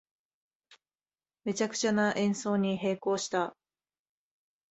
[1.43, 3.55] めちゃくちゃな演奏に閉口した